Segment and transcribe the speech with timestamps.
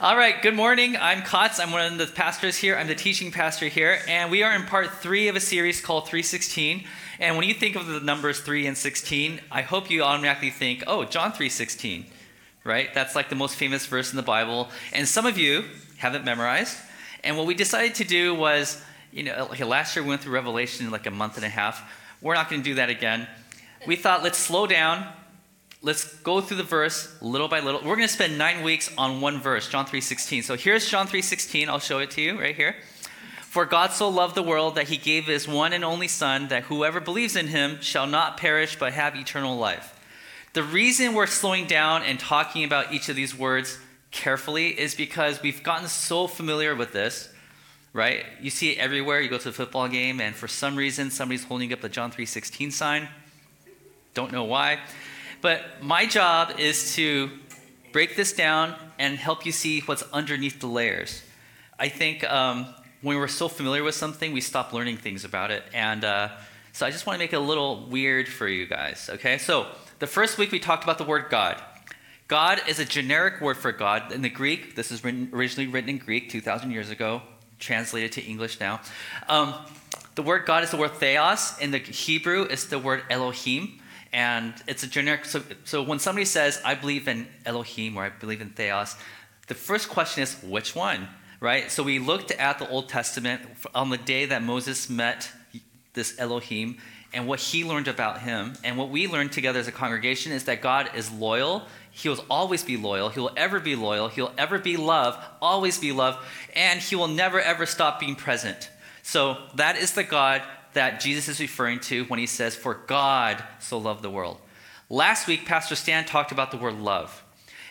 [0.00, 0.96] All right, good morning.
[1.00, 1.60] I'm Kotz.
[1.60, 2.76] I'm one of the pastors here.
[2.76, 6.06] I'm the teaching pastor here, and we are in part three of a series called
[6.08, 6.84] 316.
[7.20, 10.82] And when you think of the numbers 3 and 16, I hope you automatically think,
[10.88, 12.04] oh, John 3:16,
[12.64, 12.92] right?
[12.94, 14.68] That's like the most famous verse in the Bible.
[14.92, 15.64] And some of you
[15.98, 16.76] have it memorized.
[17.22, 18.82] And what we decided to do was,
[19.12, 21.88] you know, last year we went through Revelation in like a month and a half.
[22.20, 23.28] We're not going to do that again.
[23.86, 25.06] We thought, let's slow down
[25.86, 27.80] let's go through the verse little by little.
[27.80, 30.42] We're going to spend nine weeks on one verse, John 3.16.
[30.42, 31.68] So here's John 3.16.
[31.68, 32.74] I'll show it to you right here.
[33.42, 36.64] For God so loved the world that he gave his one and only Son, that
[36.64, 39.94] whoever believes in him shall not perish but have eternal life.
[40.54, 43.78] The reason we're slowing down and talking about each of these words
[44.10, 47.32] carefully is because we've gotten so familiar with this,
[47.92, 48.24] right?
[48.40, 49.20] You see it everywhere.
[49.20, 52.10] You go to a football game, and for some reason, somebody's holding up the John
[52.10, 53.08] 3.16 sign.
[54.14, 54.80] Don't know why.
[55.46, 57.30] But my job is to
[57.92, 61.22] break this down and help you see what's underneath the layers.
[61.78, 62.66] I think um,
[63.00, 65.62] when we're so familiar with something, we stop learning things about it.
[65.72, 66.30] And uh,
[66.72, 69.38] so I just want to make it a little weird for you guys, okay?
[69.38, 69.68] So
[70.00, 71.62] the first week we talked about the word God.
[72.26, 74.10] God is a generic word for God.
[74.10, 77.22] In the Greek, this is written, originally written in Greek 2,000 years ago,
[77.60, 78.80] translated to English now.
[79.28, 79.54] Um,
[80.16, 81.56] the word God is the word theos.
[81.60, 83.80] In the Hebrew, it's the word Elohim
[84.12, 85.24] and it's a generic.
[85.24, 88.96] So, so when somebody says, "I believe in Elohim" or "I believe in Theos,"
[89.46, 91.70] the first question is, "Which one?" Right.
[91.70, 93.42] So we looked at the Old Testament
[93.74, 95.30] on the day that Moses met
[95.92, 96.78] this Elohim
[97.12, 100.44] and what he learned about him, and what we learned together as a congregation is
[100.44, 101.66] that God is loyal.
[101.90, 103.08] He will always be loyal.
[103.08, 104.08] He will ever be loyal.
[104.08, 106.22] He'll ever be love, always be love,
[106.54, 108.70] and he will never ever stop being present.
[109.02, 110.42] So that is the God
[110.76, 114.38] that Jesus is referring to when he says, For God so loved the world.
[114.88, 117.24] Last week, Pastor Stan talked about the word love.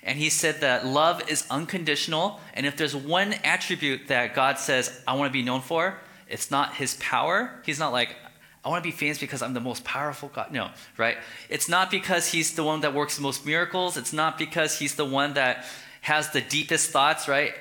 [0.03, 2.39] And he said that love is unconditional.
[2.53, 6.51] And if there's one attribute that God says, I want to be known for, it's
[6.51, 7.59] not his power.
[7.65, 8.15] He's not like,
[8.63, 10.51] I want to be famous because I'm the most powerful God.
[10.51, 11.17] No, right?
[11.49, 13.97] It's not because he's the one that works the most miracles.
[13.97, 15.65] It's not because he's the one that
[16.01, 17.53] has the deepest thoughts, right?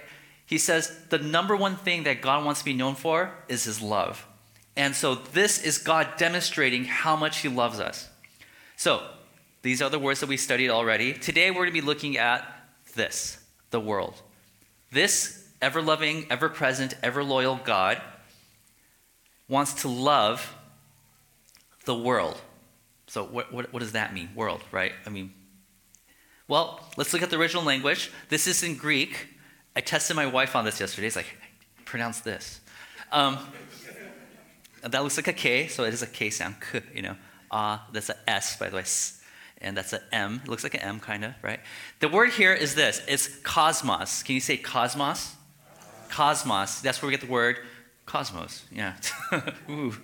[0.46, 3.80] He says the number one thing that God wants to be known for is his
[3.80, 4.26] love.
[4.76, 8.08] And so this is God demonstrating how much He loves us.
[8.76, 9.02] So
[9.62, 11.12] these are the words that we studied already.
[11.12, 12.46] Today we're going to be looking at
[12.94, 13.38] this
[13.70, 14.14] the world.
[14.90, 18.00] This ever loving, ever present, ever loyal God
[19.48, 20.54] wants to love
[21.84, 22.40] the world.
[23.06, 24.30] So, what, what, what, does that mean?
[24.34, 24.92] World, right?
[25.06, 25.32] I mean,
[26.48, 28.10] well, let's look at the original language.
[28.28, 29.28] This is in Greek.
[29.76, 31.06] I tested my wife on this yesterday.
[31.06, 31.36] It's like,
[31.84, 32.60] pronounce this.
[33.12, 33.38] Um,
[34.88, 37.16] that looks like a K, so it is a K sound, K, you know.
[37.50, 38.84] Uh, that's a S, by the way,
[39.58, 40.40] and that's an M.
[40.44, 41.60] It looks like an M, kind of, right?
[42.00, 44.22] The word here is this it's cosmos.
[44.22, 45.34] Can you say cosmos?
[46.10, 46.80] Cosmos.
[46.80, 47.58] That's where we get the word
[48.06, 48.64] cosmos.
[48.70, 48.94] Yeah.
[49.70, 49.94] Ooh.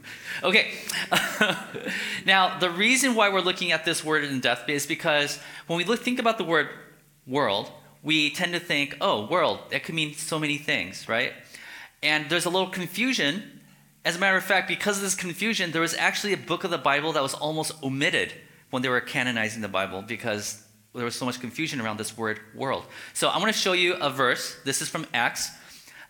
[0.43, 0.73] okay.
[2.25, 5.85] now, the reason why we're looking at this word in depth is because when we
[5.85, 6.69] look, think about the word
[7.27, 7.71] world,
[8.03, 11.33] we tend to think, oh, world, that could mean so many things, right?
[12.03, 13.60] And there's a little confusion
[14.05, 16.71] as a matter of fact, because of this confusion, there was actually a book of
[16.71, 18.33] the Bible that was almost omitted
[18.71, 22.41] when they were canonizing the Bible because there was so much confusion around this word
[22.55, 22.85] world.
[23.13, 24.57] So I want to show you a verse.
[24.65, 25.51] This is from Acts.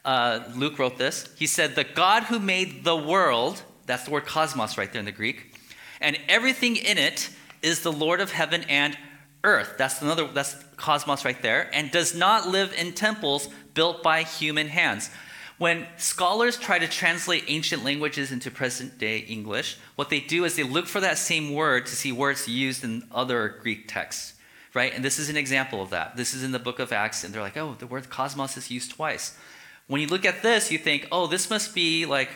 [0.04, 1.28] Uh, Luke wrote this.
[1.36, 5.04] He said, The God who made the world, that's the word cosmos right there in
[5.04, 5.54] the Greek,
[6.00, 7.28] and everything in it
[7.60, 8.96] is the Lord of heaven and
[9.44, 9.74] earth.
[9.76, 14.68] That's another, that's cosmos right there, and does not live in temples built by human
[14.68, 15.10] hands.
[15.60, 20.56] When scholars try to translate ancient languages into present day English, what they do is
[20.56, 24.32] they look for that same word to see where it's used in other Greek texts,
[24.72, 24.90] right?
[24.94, 26.16] And this is an example of that.
[26.16, 28.70] This is in the book of Acts, and they're like, oh, the word cosmos is
[28.70, 29.36] used twice.
[29.86, 32.30] When you look at this, you think, oh, this must be like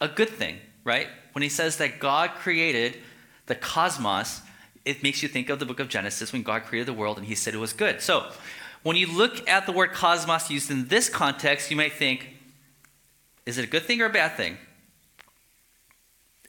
[0.00, 1.08] a good thing, right?
[1.32, 2.98] When he says that God created
[3.46, 4.40] the cosmos,
[4.84, 7.26] it makes you think of the book of Genesis when God created the world and
[7.26, 8.00] he said it was good.
[8.00, 8.30] So,
[8.82, 12.28] when you look at the word cosmos used in this context, you might think,
[13.46, 14.56] is it a good thing or a bad thing?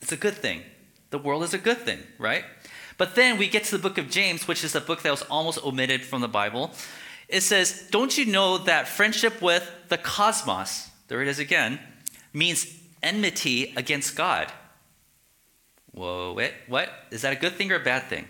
[0.02, 0.64] It's a good thing.
[1.10, 2.46] The world is a good thing, right?
[2.98, 5.24] But then we get to the book of James, which is a book that was
[5.24, 6.72] almost omitted from the Bible.
[7.28, 11.80] It says, Don't you know that friendship with the cosmos, there it is again,
[12.34, 12.66] means
[13.04, 14.52] enmity against God?
[15.92, 16.90] Whoa, wait, what?
[17.12, 18.28] Is that a good thing or a bad thing?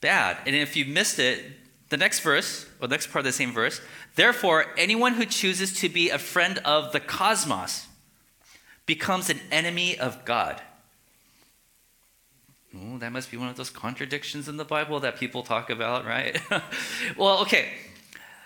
[0.00, 0.38] Bad.
[0.46, 1.44] And if you missed it,
[1.90, 3.80] the next verse, or the next part of the same verse,
[4.14, 7.88] therefore, anyone who chooses to be a friend of the cosmos
[8.86, 10.62] becomes an enemy of God.
[12.74, 16.06] Oh, that must be one of those contradictions in the Bible that people talk about,
[16.06, 16.40] right?
[17.16, 17.68] well, okay.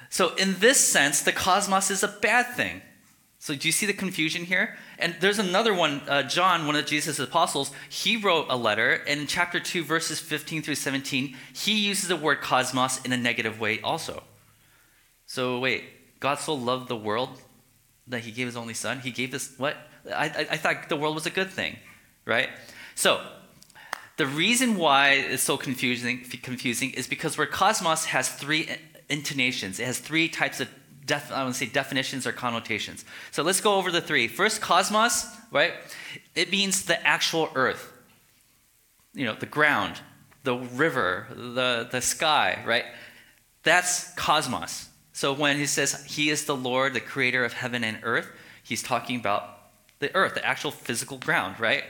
[0.09, 2.81] So, in this sense, the cosmos is a bad thing.
[3.39, 4.79] So, do you see the confusion here?
[4.99, 9.21] And there's another one, uh, John, one of Jesus' apostles, he wrote a letter, and
[9.21, 13.61] in chapter 2, verses 15 through 17, he uses the word cosmos in a negative
[13.61, 14.23] way also.
[15.27, 15.85] So, wait,
[16.21, 17.31] God so loved the world
[18.07, 19.01] that he gave his only son?
[19.01, 19.77] He gave this, what?
[20.13, 21.77] I, I, I thought the world was a good thing,
[22.25, 22.51] right?
[22.95, 23.21] So,
[24.17, 28.69] the reason why it's so confusing, confusing is because where cosmos has three
[29.09, 30.69] intonations, it has three types of
[31.05, 33.05] def, I want to say definitions or connotations.
[33.31, 34.29] So let's go over the three.
[34.29, 35.75] First, cosmos, right?
[36.35, 37.93] It means the actual earth,
[39.15, 40.01] you know, the ground,
[40.43, 42.85] the river, the, the sky, right?
[43.63, 44.89] That's cosmos.
[45.13, 48.29] So when he says he is the Lord, the creator of heaven and earth,
[48.63, 49.59] he's talking about
[50.01, 51.85] the earth, the actual physical ground, right?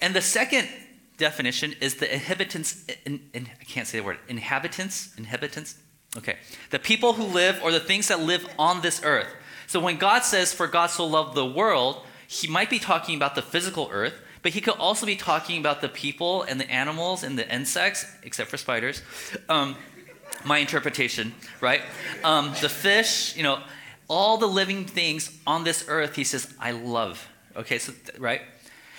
[0.00, 0.68] And the second
[1.16, 5.76] definition is the inhabitants, in, in, I can't say the word, inhabitants, inhabitants,
[6.16, 6.36] Okay.
[6.70, 9.28] The people who live or the things that live on this earth.
[9.66, 13.34] So when God says, For God so loved the world, he might be talking about
[13.34, 17.22] the physical earth, but he could also be talking about the people and the animals
[17.22, 19.02] and the insects, except for spiders.
[19.48, 19.76] Um,
[20.44, 21.82] my interpretation, right?
[22.22, 23.60] Um, the fish, you know,
[24.08, 27.28] all the living things on this earth, he says, I love.
[27.56, 28.42] Okay, so, right?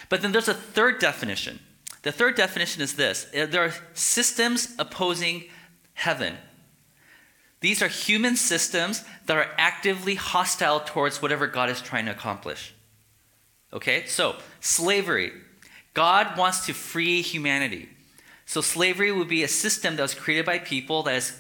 [0.09, 1.59] But then there's a third definition.
[2.01, 5.45] The third definition is this there are systems opposing
[5.93, 6.37] heaven.
[7.59, 12.73] These are human systems that are actively hostile towards whatever God is trying to accomplish.
[13.73, 15.31] Okay, so slavery.
[15.93, 17.89] God wants to free humanity.
[18.45, 21.39] So slavery would be a system that was created by people that is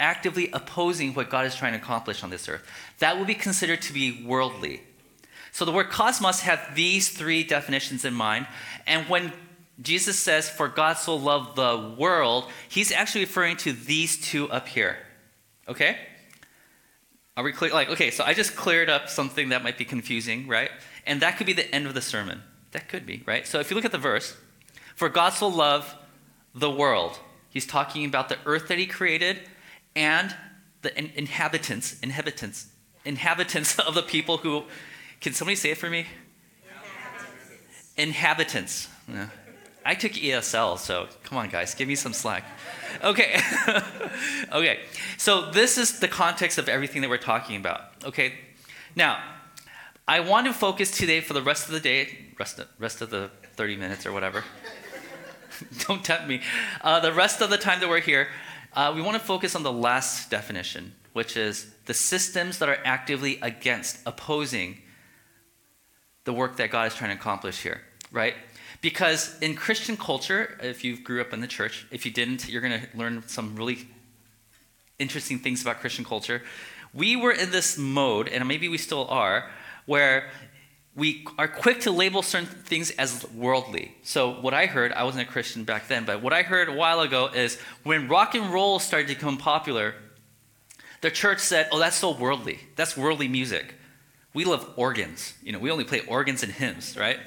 [0.00, 2.66] actively opposing what God is trying to accomplish on this earth.
[2.98, 4.82] That would be considered to be worldly.
[5.52, 8.48] So the word cosmos has these three definitions in mind.
[8.86, 9.32] And when
[9.80, 14.66] Jesus says, For God so loved the world, he's actually referring to these two up
[14.66, 14.96] here.
[15.68, 15.96] Okay?
[17.36, 17.72] Are we clear?
[17.72, 20.70] Like, okay, so I just cleared up something that might be confusing, right?
[21.06, 22.42] And that could be the end of the sermon.
[22.72, 23.46] That could be, right?
[23.46, 24.36] So if you look at the verse,
[24.94, 25.94] for God so loved
[26.54, 27.18] the world,
[27.48, 29.40] he's talking about the earth that he created
[29.96, 30.34] and
[30.82, 32.66] the in- inhabitants, inhabitants,
[33.04, 34.64] inhabitants of the people who,
[35.20, 36.06] can somebody say it for me?
[37.96, 38.88] Inhabitants.
[38.88, 38.88] inhabitants.
[39.08, 39.28] Yeah.
[39.84, 42.44] I took ESL, so come on, guys, give me some slack.
[43.02, 43.40] Okay.
[44.52, 44.80] okay.
[45.18, 47.80] So this is the context of everything that we're talking about.
[48.04, 48.34] Okay.
[48.94, 49.22] Now,
[50.06, 53.10] I want to focus today for the rest of the day, rest of, rest of
[53.10, 54.44] the 30 minutes or whatever.
[55.86, 56.42] Don't tempt me.
[56.80, 58.28] Uh, the rest of the time that we're here,
[58.74, 62.78] uh, we want to focus on the last definition, which is the systems that are
[62.84, 64.78] actively against, opposing
[66.24, 68.34] the work that God is trying to accomplish here, right?
[68.82, 72.60] Because in Christian culture, if you grew up in the church, if you didn't, you're
[72.60, 73.88] going to learn some really
[74.98, 76.42] interesting things about Christian culture.
[76.92, 79.48] We were in this mode, and maybe we still are,
[79.86, 80.30] where
[80.96, 83.94] we are quick to label certain things as worldly.
[84.02, 86.72] So, what I heard, I wasn't a Christian back then, but what I heard a
[86.72, 89.94] while ago is when rock and roll started to become popular,
[91.02, 92.58] the church said, Oh, that's so worldly.
[92.74, 93.74] That's worldly music.
[94.34, 95.34] We love organs.
[95.42, 97.20] You know, we only play organs and hymns, right?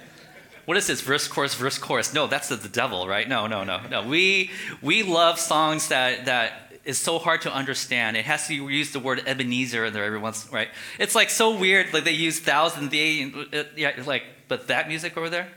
[0.65, 3.27] What is this verse chorus verse chorus no that's the, the devil right?
[3.27, 4.07] No no no no.
[4.07, 4.51] We
[4.81, 8.17] we love songs that that is so hard to understand.
[8.17, 10.69] It has to use the word ebenezer in there every once right?
[10.99, 15.17] It's like so weird like they use thousand the uh, yeah like but that music
[15.17, 15.47] over there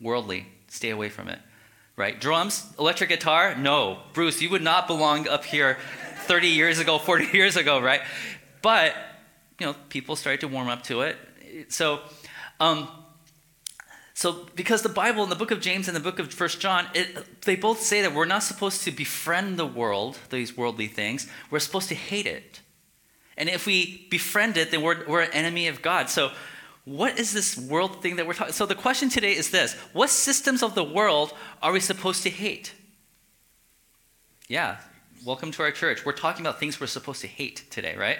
[0.00, 1.38] worldly stay away from it
[1.96, 2.20] right?
[2.20, 3.54] Drums electric guitar?
[3.56, 3.98] No.
[4.12, 5.78] Bruce you would not belong up here
[6.26, 8.02] 30 years ago 40 years ago right?
[8.60, 8.94] But
[9.58, 11.16] you know people started to warm up to it.
[11.68, 12.00] So
[12.60, 12.88] um,
[14.18, 16.88] so, because the Bible in the book of James and the book of First John,
[16.92, 21.28] it, they both say that we're not supposed to befriend the world, these worldly things.
[21.52, 22.60] We're supposed to hate it.
[23.36, 26.10] And if we befriend it, then we're, we're an enemy of God.
[26.10, 26.32] So,
[26.84, 28.52] what is this world thing that we're talking?
[28.52, 31.32] So, the question today is this: What systems of the world
[31.62, 32.74] are we supposed to hate?
[34.48, 34.78] Yeah,
[35.24, 36.04] welcome to our church.
[36.04, 38.18] We're talking about things we're supposed to hate today, right?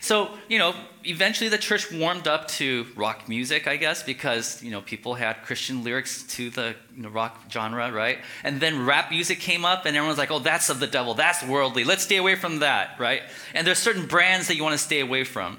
[0.00, 4.70] So, you know, eventually the church warmed up to rock music, I guess, because, you
[4.70, 8.18] know, people had Christian lyrics to the you know, rock genre, right?
[8.44, 11.42] And then rap music came up, and everyone's like, oh, that's of the devil, that's
[11.44, 13.22] worldly, let's stay away from that, right?
[13.54, 15.58] And there's certain brands that you want to stay away from.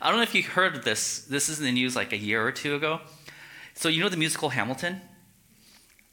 [0.00, 1.22] I don't know if you heard this.
[1.22, 3.00] This is in the news like a year or two ago.
[3.74, 5.00] So, you know the musical Hamilton?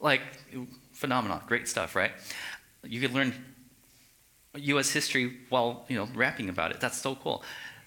[0.00, 0.20] Like,
[0.92, 2.12] phenomenal, great stuff, right?
[2.84, 3.34] You could learn
[4.60, 4.90] U.S.
[4.90, 6.80] history while you know rapping about it.
[6.80, 7.42] That's so cool.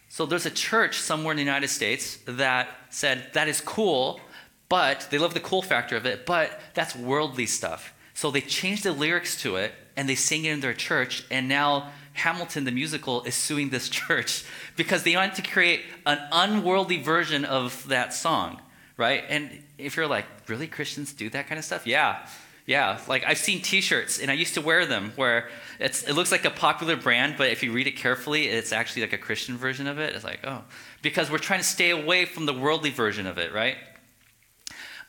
[0.10, 4.20] So there's a church somewhere in the United States that said that is cool,
[4.68, 7.94] but they love the cool factor of it, but that's worldly stuff.
[8.13, 11.48] So they changed the lyrics to it and they sing it in their church, and
[11.48, 14.44] now Hamilton the musical is suing this church
[14.75, 18.62] because they wanted to create an unworldly version of that song,
[18.98, 19.24] right?
[19.30, 21.88] And if you're like, really, Christians do that kind of stuff?
[21.88, 22.25] Yeah.
[22.65, 25.50] Yeah, like I've seen T-shirts, and I used to wear them where
[25.80, 29.13] it looks like a popular brand, but if you read it carefully, it's actually like
[29.13, 30.15] a Christian version of it.
[30.15, 30.63] It's like oh,
[31.01, 33.77] because we're trying to stay away from the worldly version of it, right?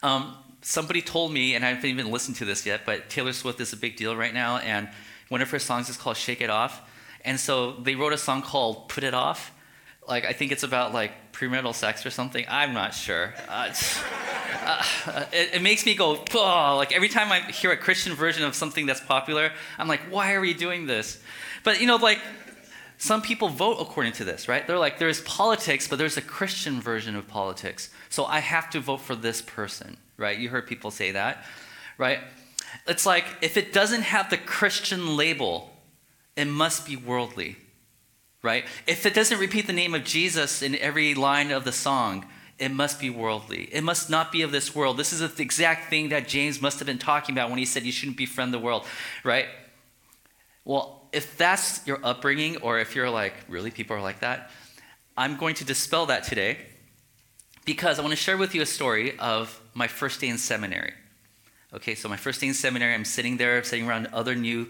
[0.03, 3.61] Um, somebody told me, and I haven't even listened to this yet, but Taylor Swift
[3.61, 4.89] is a big deal right now, and
[5.29, 6.81] one of her songs is called "Shake It Off,"
[7.25, 9.53] and so they wrote a song called "Put It Off."
[10.09, 12.45] Like I think it's about like premarital sex or something.
[12.49, 13.35] I'm not sure.
[13.49, 13.73] Uh,
[15.07, 18.45] uh, it, it, makes me go, oh, like every time I hear a Christian version
[18.45, 21.21] of something that's popular, I'm like, why are we doing this?
[21.65, 22.19] But you know, like
[22.99, 24.65] some people vote according to this, right?
[24.65, 27.91] They're like, there's politics, but there's a Christian version of politics.
[28.11, 30.39] So I have to vote for this person, right?
[30.39, 31.45] You heard people say that,
[31.99, 32.21] right?
[32.87, 35.71] It's like if it doesn't have the Christian label,
[36.37, 37.57] it must be worldly,
[38.43, 38.65] right?
[38.87, 42.27] If it doesn't repeat the name of Jesus in every line of the song,
[42.59, 43.69] it must be worldly.
[43.73, 44.97] It must not be of this world.
[44.97, 47.83] This is the exact thing that James must have been talking about when he said
[47.85, 48.85] you shouldn't befriend the world,
[49.25, 49.47] right?
[50.65, 54.51] Well, if that's your upbringing, or if you're like, really, people are like that,
[55.17, 56.59] I'm going to dispel that today
[57.65, 60.93] because I want to share with you a story of my first day in seminary.
[61.75, 64.69] Okay, so my first day in seminary, I'm sitting there, I'm sitting around other new,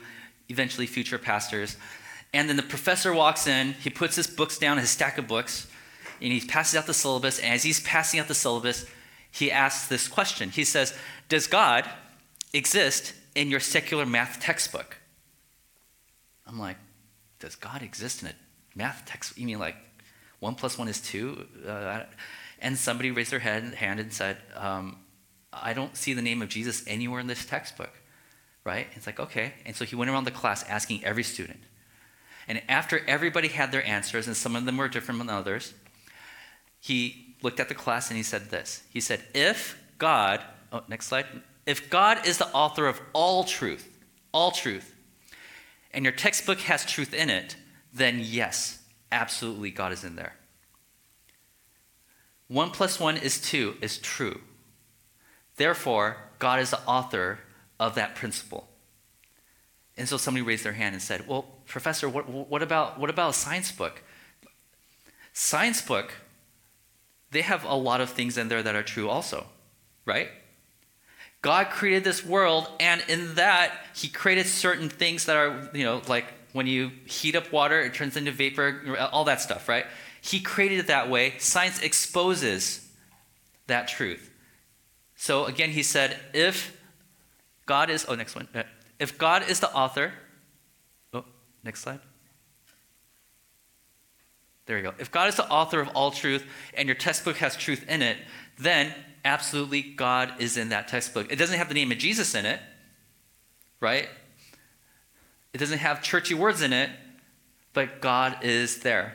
[0.49, 1.76] eventually future pastors.
[2.35, 5.67] And then the professor walks in, he puts his books down, his stack of books,
[6.21, 7.39] and he passes out the syllabus.
[7.39, 8.87] And as he's passing out the syllabus,
[9.31, 10.51] he asks this question.
[10.51, 10.95] He says,
[11.29, 11.89] Does God
[12.53, 14.99] exist in your secular math textbook?
[16.47, 16.77] I'm like,
[17.39, 18.35] Does God exist in a
[18.75, 19.39] math textbook?
[19.39, 19.77] You mean like
[20.41, 21.47] one plus one is two?
[21.67, 22.05] Uh,
[22.61, 24.97] and somebody raised their head, hand and said, um,
[25.53, 27.91] I don't see the name of Jesus anywhere in this textbook.
[28.65, 28.87] Right?
[28.95, 29.55] It's like, okay.
[29.67, 31.59] And so he went around the class asking every student.
[32.49, 35.75] And after everybody had their answers, and some of them were different than others,
[36.81, 38.83] he looked at the class and he said this.
[38.91, 40.41] He said, If God,
[40.73, 41.27] oh, next slide,
[41.67, 43.89] if God is the author of all truth,
[44.33, 44.95] all truth,
[45.93, 47.57] and your textbook has truth in it,
[47.93, 50.35] then yes, absolutely God is in there.
[52.49, 54.41] One plus one is two is true.
[55.57, 57.39] Therefore, God is the author
[57.79, 58.69] of that principle.
[59.97, 63.31] And so somebody raised their hand and said, Well, Professor, what, what, about, what about
[63.31, 64.02] a science book?
[65.33, 66.12] Science book
[67.33, 69.47] they have a lot of things in there that are true also,
[70.05, 70.29] right?
[71.41, 76.02] God created this world, and in that, He created certain things that are, you know,
[76.07, 79.87] like when you heat up water, it turns into vapor, all that stuff, right?
[80.21, 81.35] He created it that way.
[81.38, 82.87] Science exposes
[83.67, 84.31] that truth.
[85.17, 86.79] So again, He said, if
[87.64, 88.47] God is, oh, next one.
[88.99, 90.12] If God is the author,
[91.64, 92.00] next slide.
[94.66, 94.95] There you go.
[94.99, 98.16] If God is the author of all truth and your textbook has truth in it,
[98.59, 101.33] then absolutely God is in that textbook.
[101.33, 102.61] It doesn't have the name of Jesus in it,
[103.81, 104.09] right?
[105.52, 106.90] It doesn't have churchy words in it,
[107.73, 109.14] but God is there.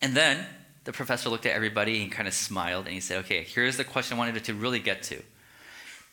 [0.00, 0.46] And then
[0.84, 3.84] the professor looked at everybody and kind of smiled and he said, okay, here's the
[3.84, 5.20] question I wanted to really get to.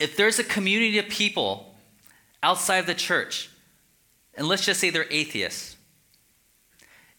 [0.00, 1.76] If there's a community of people
[2.42, 3.50] outside the church,
[4.36, 5.76] and let's just say they're atheists,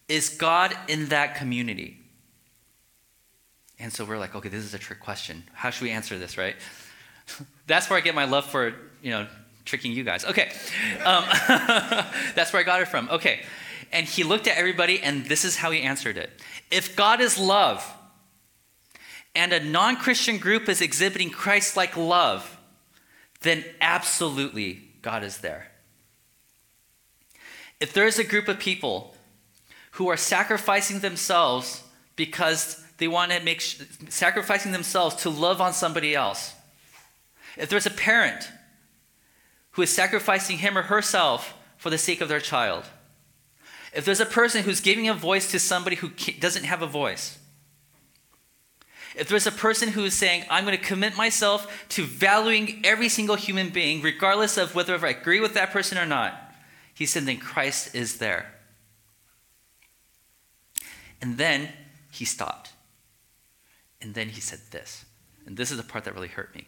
[0.07, 1.97] is God in that community?
[3.79, 5.43] And so we're like, okay, this is a trick question.
[5.53, 6.55] How should we answer this, right?
[7.67, 9.27] that's where I get my love for, you know,
[9.65, 10.23] tricking you guys.
[10.25, 10.51] Okay.
[11.03, 11.23] Um,
[12.35, 13.09] that's where I got it from.
[13.09, 13.41] Okay.
[13.91, 16.29] And he looked at everybody, and this is how he answered it.
[16.71, 17.85] If God is love,
[19.35, 22.57] and a non Christian group is exhibiting Christ like love,
[23.41, 25.71] then absolutely God is there.
[27.79, 29.15] If there is a group of people
[29.91, 31.83] who are sacrificing themselves
[32.15, 36.53] because they want to make sacrificing themselves to love on somebody else.
[37.57, 38.49] If there's a parent
[39.71, 42.85] who is sacrificing him or herself for the sake of their child.
[43.93, 47.37] If there's a person who's giving a voice to somebody who doesn't have a voice.
[49.15, 53.07] If there's a person who is saying, I'm going to commit myself to valuing every
[53.07, 56.44] single human being, regardless of whether I agree with that person or not,
[56.95, 58.53] he said, then Christ is there.
[61.21, 61.69] And then
[62.11, 62.71] he stopped.
[64.01, 65.05] And then he said this.
[65.45, 66.65] And this is the part that really hurt me.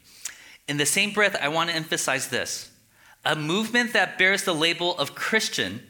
[0.67, 2.71] In the same breath, I want to emphasize this
[3.25, 5.81] a movement that bears the label of Christian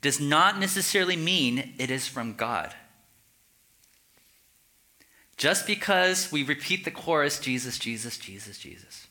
[0.00, 2.74] does not necessarily mean it is from God.
[5.36, 9.06] Just because we repeat the chorus, Jesus, Jesus, Jesus, Jesus,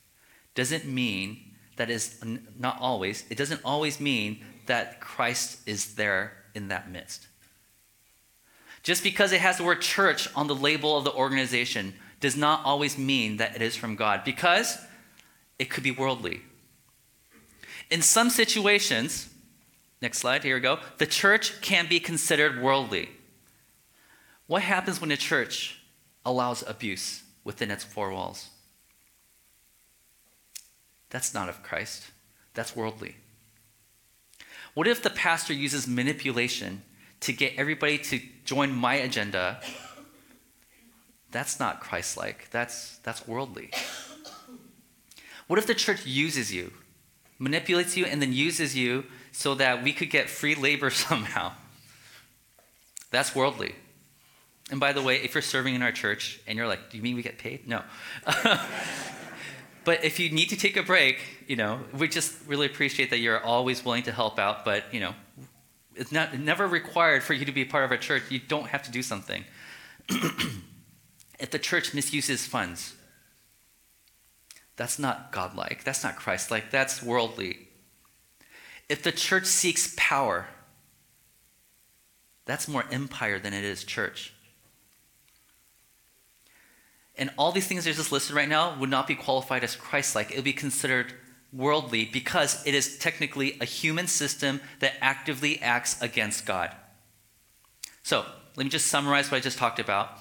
[0.54, 1.50] doesn't mean
[1.82, 2.24] that is
[2.60, 7.26] not always, it doesn't always mean that Christ is there in that midst.
[8.84, 12.64] Just because it has the word church on the label of the organization does not
[12.64, 14.78] always mean that it is from God, because
[15.58, 16.42] it could be worldly.
[17.90, 19.28] In some situations,
[20.04, 23.10] next slide, here we go, the church can be considered worldly.
[24.46, 25.82] What happens when a church
[26.24, 28.50] allows abuse within its four walls?
[31.12, 32.10] That's not of Christ,
[32.53, 33.18] that's worldly.
[34.74, 36.82] What if the pastor uses manipulation
[37.20, 39.62] to get everybody to join my agenda?
[41.30, 43.72] That's not Christ like, that's, that's worldly.
[45.48, 46.72] What if the church uses you,
[47.38, 49.03] manipulates you, and then uses you
[49.34, 51.51] so that we could get free labor somehow?
[53.12, 53.75] That's worldly.
[54.70, 57.03] And by the way, if you're serving in our church and you're like, do you
[57.03, 57.68] mean we get paid?
[57.68, 57.84] No.
[59.84, 63.20] but if you need to take a break, you know, we just really appreciate that
[63.20, 65.16] you're always willing to help out, but, you know,
[65.96, 68.24] it's not never required for you to be part of our church.
[68.30, 69.44] You don't have to do something.
[70.10, 72.96] if the church misuses funds,
[74.76, 75.84] that's not godlike.
[75.84, 76.72] That's not Christ-like.
[76.72, 77.68] That's worldly.
[78.88, 80.48] If the church seeks power,
[82.46, 84.34] that's more empire than it is church.
[87.22, 89.75] And all these things that are just listed right now would not be qualified as
[89.75, 90.32] Christ like.
[90.32, 91.13] It would be considered
[91.54, 96.75] worldly because it is technically a human system that actively acts against God.
[98.01, 98.25] So,
[98.56, 100.18] let me just summarize what I just talked about.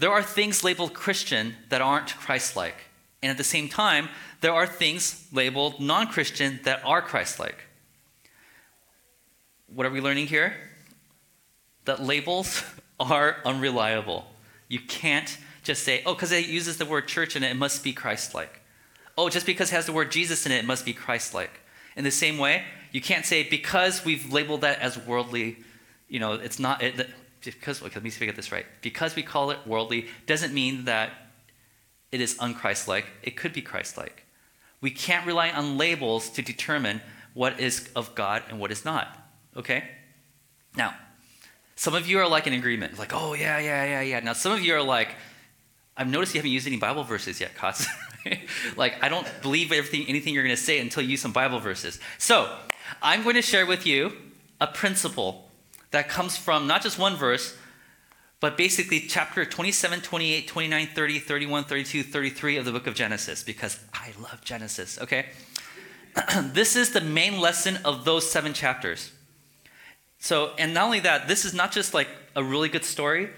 [0.00, 2.74] There are things labeled Christian that aren't Christ like.
[3.22, 4.08] And at the same time,
[4.40, 7.58] there are things labeled non Christian that are Christ like.
[9.68, 10.52] What are we learning here?
[11.84, 12.64] That labels
[12.98, 14.26] are unreliable.
[14.66, 17.82] You can't just say, oh, because it uses the word church in it, it must
[17.82, 18.60] be Christ like.
[19.16, 21.60] Oh, just because it has the word Jesus in it, it must be Christ like.
[21.96, 25.58] In the same way, you can't say because we've labeled that as worldly,
[26.08, 27.08] you know, it's not, it,
[27.44, 28.66] because, okay, let me get this right.
[28.82, 31.10] Because we call it worldly doesn't mean that
[32.12, 33.06] it is unchrist like.
[33.22, 34.24] It could be Christ like.
[34.80, 37.00] We can't rely on labels to determine
[37.32, 39.18] what is of God and what is not.
[39.56, 39.84] Okay?
[40.76, 40.94] Now,
[41.76, 44.20] some of you are like in agreement, like, oh, yeah, yeah, yeah, yeah.
[44.20, 45.14] Now, some of you are like,
[45.96, 47.86] I've noticed you haven't used any Bible verses yet, Kotz.
[48.76, 51.60] like, I don't believe everything, anything you're going to say until you use some Bible
[51.60, 52.00] verses.
[52.18, 52.52] So,
[53.00, 54.12] I'm going to share with you
[54.60, 55.48] a principle
[55.92, 57.56] that comes from not just one verse,
[58.40, 63.42] but basically chapter 27, 28, 29, 30, 31, 32, 33 of the book of Genesis,
[63.42, 65.26] because I love Genesis, okay?
[66.42, 69.12] this is the main lesson of those seven chapters.
[70.18, 73.30] So, and not only that, this is not just like a really good story,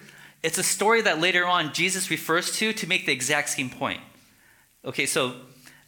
[0.43, 4.01] it's a story that later on Jesus refers to to make the exact same point.
[4.85, 5.35] Okay, so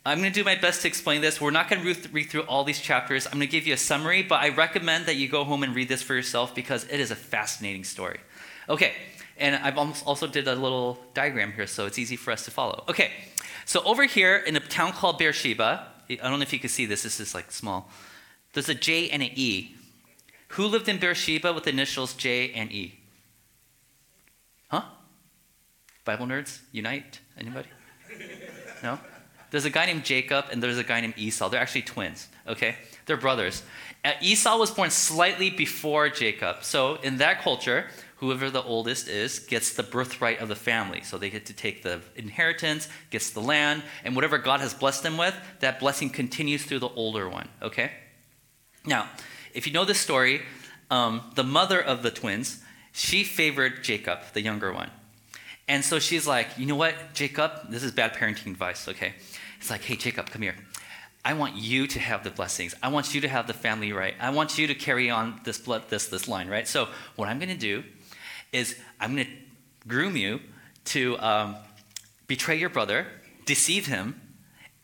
[0.04, 1.40] I'm going to do my best to explain this.
[1.40, 3.26] We're not going to read through all these chapters.
[3.26, 5.74] I'm going to give you a summary, but I recommend that you go home and
[5.74, 8.18] read this for yourself because it is a fascinating story.
[8.68, 8.92] Okay,
[9.37, 12.84] and I've also did a little diagram here so it's easy for us to follow.
[12.88, 13.11] Okay,
[13.64, 16.87] so over here in a town called Beersheba, I don't know if you can see
[16.87, 17.90] this, this is like small.
[18.54, 19.74] There's a J and an E.
[20.52, 22.98] Who lived in Beersheba with initials J and E?
[24.68, 24.82] Huh?
[26.09, 27.21] Bible nerds, unite?
[27.38, 27.68] Anybody?
[28.83, 28.99] No?
[29.51, 31.51] There's a guy named Jacob and there's a guy named Esau.
[31.51, 32.77] They're actually twins, okay?
[33.05, 33.62] They're brothers.
[34.03, 36.64] Uh, Esau was born slightly before Jacob.
[36.64, 41.03] So in that culture, whoever the oldest is gets the birthright of the family.
[41.03, 45.03] So they get to take the inheritance, gets the land, and whatever God has blessed
[45.03, 47.90] them with, that blessing continues through the older one, okay?
[48.87, 49.11] Now,
[49.53, 50.40] if you know this story,
[50.90, 54.90] um, the mother of the twins she favored Jacob, the younger one.
[55.68, 59.12] And so she's like, you know what, Jacob, this is bad parenting advice, okay?
[59.59, 60.57] It's like, hey, Jacob, come here.
[61.24, 62.74] I want you to have the blessings.
[62.83, 64.14] I want you to have the family right.
[64.18, 66.66] I want you to carry on this blood, this this line, right?
[66.66, 67.85] So what I'm going to do
[68.52, 69.33] is I'm going to
[69.87, 70.40] groom you
[70.87, 71.57] to um,
[72.28, 73.07] betray your brother,
[73.44, 74.18] deceive him,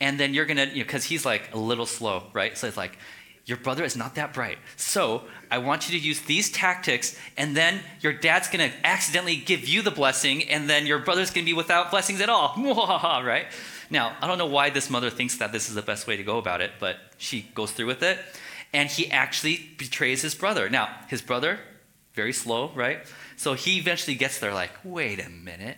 [0.01, 2.59] and then you're going to, you know, because he's like a little slow, right?
[2.59, 2.99] So it's like,
[3.46, 4.59] your brother is not that bright.
[4.76, 9.68] So I want you to use these tactics, and then your dad's gonna accidentally give
[9.68, 12.54] you the blessing, and then your brother's gonna be without blessings at all.
[13.22, 13.46] right?
[13.90, 16.22] Now, I don't know why this mother thinks that this is the best way to
[16.22, 18.18] go about it, but she goes through with it.
[18.72, 20.68] And he actually betrays his brother.
[20.68, 21.61] Now, his brother,
[22.14, 23.00] very slow, right?
[23.37, 25.76] So he eventually gets there, like, wait a minute,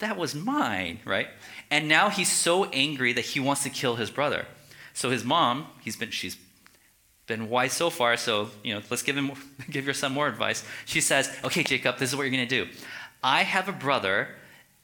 [0.00, 1.28] that was mine, right?
[1.70, 4.46] And now he's so angry that he wants to kill his brother.
[4.92, 6.36] So his mom, he's been, she's
[7.26, 9.32] been wise so far, so you know, let's give him
[9.70, 10.64] give your son more advice.
[10.84, 12.70] She says, "Okay, Jacob, this is what you're going to do.
[13.22, 14.28] I have a brother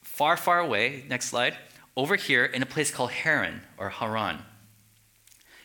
[0.03, 1.05] far, far away.
[1.09, 1.57] Next slide.
[1.97, 4.39] Over here in a place called Haran or Haran.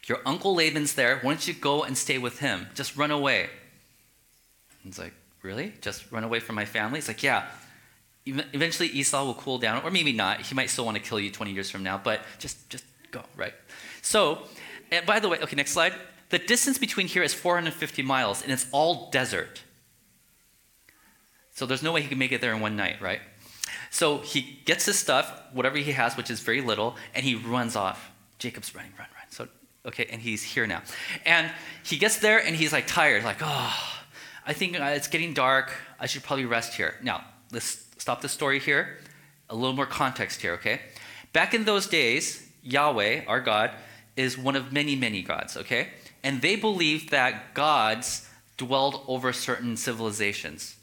[0.08, 1.20] Your uncle Laban's there.
[1.20, 2.68] Why don't you go and stay with him?
[2.76, 3.50] Just run away.
[4.84, 5.74] He's like, Really?
[5.82, 6.98] Just run away from my family?
[6.98, 7.48] He's like, Yeah.
[8.26, 10.42] Eventually Esau will cool down, or maybe not.
[10.42, 13.22] He might still want to kill you 20 years from now, but just, just go,
[13.38, 13.54] right?
[14.02, 14.40] So,
[14.92, 15.94] and by the way, okay, next slide.
[16.30, 19.62] The distance between here is 450 miles, and it's all desert.
[21.54, 23.22] So there's no way he can make it there in one night, right?
[23.90, 27.76] So he gets his stuff, whatever he has, which is very little, and he runs
[27.76, 28.12] off.
[28.40, 29.26] Jacob's running, run, run.
[29.30, 29.48] So,
[29.86, 30.82] okay, and he's here now.
[31.26, 31.50] And
[31.84, 33.96] he gets there and he's like tired, like, oh,
[34.46, 35.72] I think uh, it's getting dark.
[35.98, 36.96] I should probably rest here.
[37.02, 38.98] Now, let's stop the story here.
[39.50, 40.82] A little more context here, okay?
[41.32, 43.72] Back in those days, Yahweh, our God,
[44.18, 45.90] is one of many, many gods, okay?
[46.26, 50.76] And they believed that gods dwelled over certain civilizations.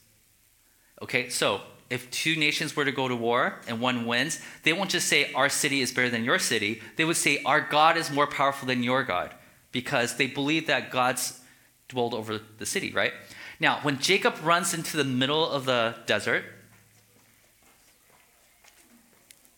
[1.02, 4.90] Okay, so if two nations were to go to war and one wins, they won't
[4.90, 6.80] just say our city is better than your city.
[6.94, 9.34] They would say our God is more powerful than your God
[9.72, 11.40] because they believe that gods
[11.88, 13.12] dwelled over the city, right?
[13.58, 16.44] Now, when Jacob runs into the middle of the desert,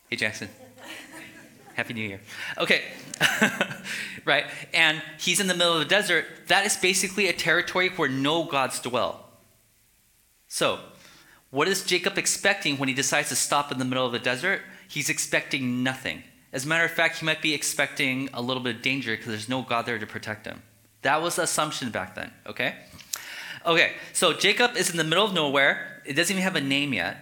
[0.08, 0.48] hey Jackson,
[1.74, 2.20] Happy New Year.
[2.58, 2.82] Okay,
[4.24, 4.46] right?
[4.72, 6.26] And he's in the middle of the desert.
[6.48, 9.28] That is basically a territory where no gods dwell.
[10.48, 10.78] So,
[11.50, 14.62] what is Jacob expecting when he decides to stop in the middle of the desert?
[14.88, 16.22] He's expecting nothing.
[16.52, 19.26] As a matter of fact, he might be expecting a little bit of danger because
[19.26, 20.62] there's no God there to protect him.
[21.02, 22.74] That was the assumption back then, okay?
[23.66, 26.02] Okay, so Jacob is in the middle of nowhere.
[26.04, 27.16] It doesn't even have a name yet.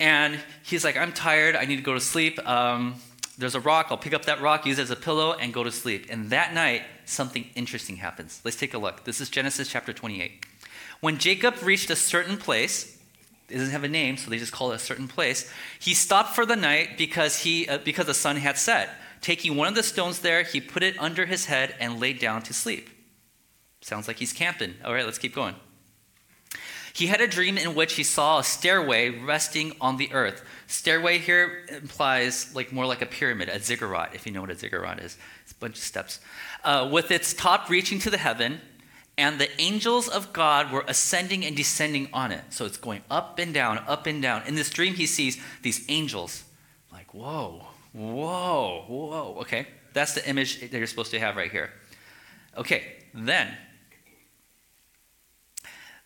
[0.00, 1.56] And he's like, I'm tired.
[1.56, 2.38] I need to go to sleep.
[2.48, 2.94] Um,
[3.38, 3.88] there's a rock.
[3.90, 6.06] I'll pick up that rock, use it as a pillow, and go to sleep.
[6.08, 8.40] And that night, something interesting happens.
[8.44, 9.04] Let's take a look.
[9.04, 10.46] This is Genesis chapter 28.
[11.00, 12.98] When Jacob reached a certain place,
[13.48, 15.52] it doesn't have a name, so they just call it a certain place.
[15.78, 18.90] He stopped for the night because he uh, because the sun had set.
[19.20, 22.42] Taking one of the stones there, he put it under his head and laid down
[22.42, 22.88] to sleep.
[23.80, 24.74] Sounds like he's camping.
[24.84, 25.54] All right, let's keep going.
[26.94, 30.44] He had a dream in which he saw a stairway resting on the earth.
[30.68, 34.54] Stairway here implies like more like a pyramid, a ziggurat, if you know what a
[34.54, 35.18] ziggurat is.
[35.42, 36.20] It's a bunch of steps.
[36.62, 38.60] Uh, with its top reaching to the heaven,
[39.18, 42.42] and the angels of God were ascending and descending on it.
[42.50, 44.46] So it's going up and down, up and down.
[44.46, 46.44] In this dream, he sees these angels.
[46.92, 49.36] Like, whoa, whoa, whoa.
[49.40, 51.70] Okay, that's the image that you're supposed to have right here.
[52.56, 53.48] Okay, then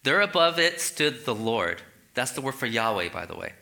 [0.03, 1.83] there above it stood the Lord.
[2.15, 3.53] That's the word for Yahweh, by the way.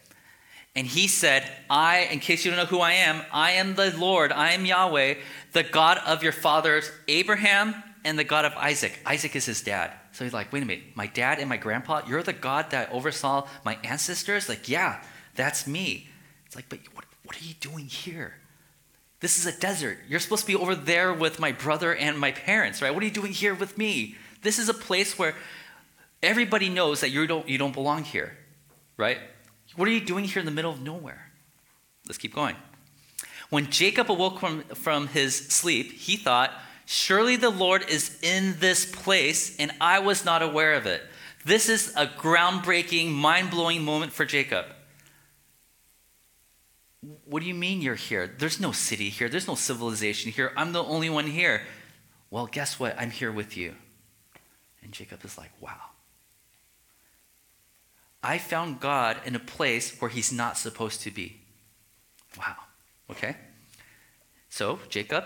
[0.75, 3.97] And he said, I, in case you don't know who I am, I am the
[3.97, 5.15] Lord, I am Yahweh,
[5.53, 8.99] the God of your fathers, Abraham, and the God of Isaac.
[9.07, 9.91] Isaac is his dad.
[10.13, 12.93] So he's like, wait a minute, my dad and my grandpa, you're the God that
[12.93, 14.49] oversaw my ancestors?
[14.49, 15.03] Like, yeah,
[15.35, 16.09] that's me.
[16.45, 18.35] It's like, but what, what are you doing here?
[19.21, 19.99] This is a desert.
[20.09, 22.93] You're supposed to be over there with my brother and my parents, right?
[22.93, 24.15] What are you doing here with me?
[24.43, 25.35] This is a place where
[26.23, 28.37] everybody knows that you don't, you don't belong here,
[28.97, 29.19] right?
[29.77, 31.31] What are you doing here in the middle of nowhere?
[32.07, 32.57] Let's keep going.
[33.51, 36.53] When Jacob awoke from, from his sleep, he thought,
[36.89, 41.03] Surely the Lord is in this place, and I was not aware of it.
[41.45, 44.67] This is a groundbreaking, mind blowing moment for Jacob.
[47.25, 48.33] What do you mean you're here?
[48.39, 50.53] There's no city here, there's no civilization here.
[50.57, 51.63] I'm the only one here.
[52.31, 52.97] Well, guess what?
[52.99, 53.75] I'm here with you.
[54.83, 55.91] And Jacob is like, Wow.
[58.27, 61.37] I found God in a place where he's not supposed to be.
[62.37, 62.57] Wow.
[63.09, 63.37] Okay?
[64.49, 65.25] So, Jacob,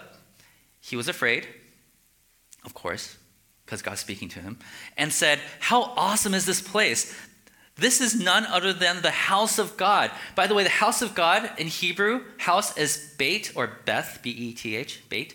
[0.83, 1.49] he was afraid,
[2.63, 3.17] of course,
[3.65, 4.59] because God's speaking to him,
[4.99, 7.17] and said, How awesome is this place?
[7.77, 10.11] This is none other than the house of God.
[10.35, 14.29] By the way, the house of God in Hebrew, house is Beit or Beth, B
[14.31, 15.35] E T H, Beit.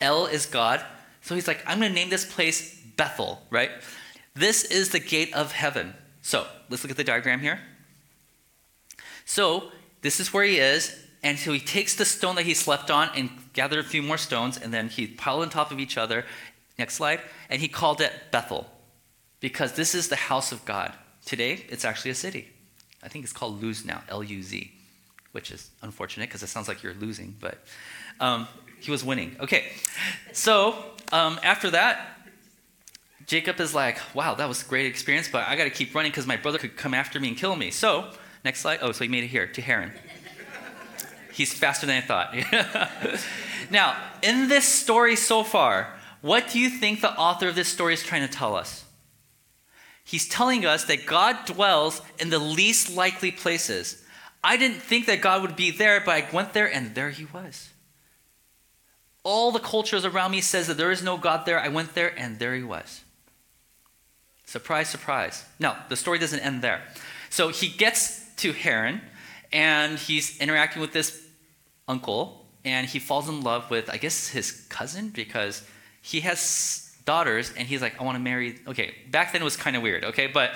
[0.00, 0.84] El is God.
[1.20, 3.72] So he's like, I'm going to name this place Bethel, right?
[4.34, 5.94] This is the gate of heaven.
[6.26, 7.60] So let's look at the diagram here.
[9.24, 12.90] So this is where he is, and so he takes the stone that he slept
[12.90, 15.96] on and gathered a few more stones, and then he piled on top of each
[15.96, 16.24] other.
[16.80, 17.20] Next slide.
[17.48, 18.66] And he called it Bethel,
[19.38, 20.92] because this is the house of God.
[21.24, 22.48] Today, it's actually a city.
[23.04, 24.72] I think it's called Luz now, L U Z,
[25.30, 27.64] which is unfortunate because it sounds like you're losing, but
[28.18, 28.48] um,
[28.80, 29.36] he was winning.
[29.38, 29.66] Okay,
[30.32, 30.74] so
[31.12, 32.15] um, after that,
[33.26, 36.12] Jacob is like, wow, that was a great experience, but I got to keep running
[36.12, 37.72] because my brother could come after me and kill me.
[37.72, 38.10] So,
[38.44, 38.78] next slide.
[38.82, 39.92] Oh, so he made it here to Haran.
[41.32, 43.20] He's faster than I thought.
[43.70, 47.94] now, in this story so far, what do you think the author of this story
[47.94, 48.84] is trying to tell us?
[50.04, 54.04] He's telling us that God dwells in the least likely places.
[54.42, 57.24] I didn't think that God would be there, but I went there and there he
[57.24, 57.70] was.
[59.24, 61.58] All the cultures around me says that there is no God there.
[61.58, 63.02] I went there, and there he was.
[64.46, 65.44] Surprise, surprise.
[65.58, 66.82] No, the story doesn't end there.
[67.30, 69.00] So he gets to Haran,
[69.52, 71.22] and he's interacting with this
[71.88, 75.62] uncle, and he falls in love with, I guess, his cousin, because
[76.00, 78.58] he has daughters, and he's like, I want to marry.
[78.66, 80.28] Okay, back then it was kind of weird, okay?
[80.28, 80.52] But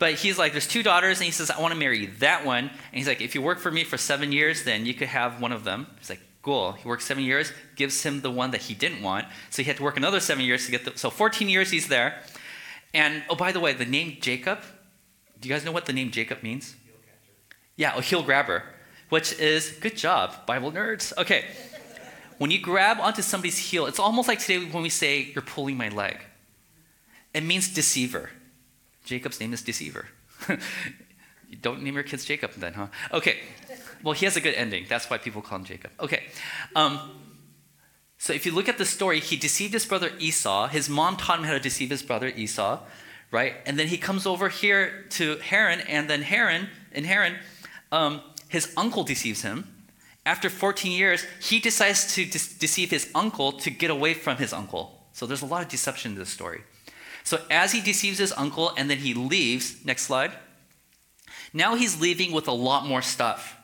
[0.00, 2.64] but he's like, there's two daughters, and he says, I want to marry that one.
[2.64, 5.42] And he's like, if you work for me for seven years, then you could have
[5.42, 5.86] one of them.
[5.98, 6.72] He's like, cool.
[6.72, 9.26] He works seven years, gives him the one that he didn't want.
[9.50, 10.96] So he had to work another seven years to get the.
[10.96, 12.22] So 14 years he's there.
[12.92, 14.58] And oh, by the way, the name Jacob,
[15.40, 16.74] do you guys know what the name Jacob means?
[17.76, 18.64] Yeah, a heel grabber,
[19.08, 21.16] which is good job, Bible nerds.
[21.16, 21.44] Okay.
[22.38, 25.76] When you grab onto somebody's heel, it's almost like today when we say, You're pulling
[25.76, 26.18] my leg.
[27.32, 28.30] It means deceiver.
[29.04, 30.06] Jacob's name is Deceiver.
[31.48, 32.88] you don't name your kids Jacob then, huh?
[33.12, 33.38] Okay.
[34.02, 34.86] Well, he has a good ending.
[34.88, 35.90] That's why people call him Jacob.
[36.00, 36.24] Okay.
[36.76, 36.98] Um,
[38.20, 40.68] so if you look at the story, he deceived his brother Esau.
[40.68, 42.80] His mom taught him how to deceive his brother Esau,
[43.30, 43.54] right?
[43.64, 47.36] And then he comes over here to Haran, and then Haran, in Haran,
[47.90, 49.74] um, his uncle deceives him.
[50.26, 54.52] After 14 years, he decides to de- deceive his uncle to get away from his
[54.52, 55.02] uncle.
[55.14, 56.60] So there's a lot of deception in this story.
[57.24, 60.32] So as he deceives his uncle and then he leaves, next slide.
[61.54, 63.56] Now he's leaving with a lot more stuff